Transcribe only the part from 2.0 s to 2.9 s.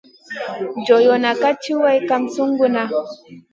kam sunguda.